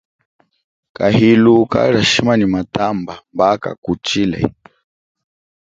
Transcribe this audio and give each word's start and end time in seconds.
Kahilu 0.95 1.55
kalia 1.71 2.03
shima 2.11 2.33
nyi 2.37 2.45
matamba 2.53 3.13
mba 3.33 3.47
kakutshile. 3.63 4.39